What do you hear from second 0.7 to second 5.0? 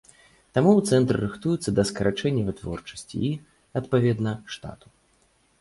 ў цэнтры рыхтуюцца да скарачэння вытворчасці і, адпаведна, штату.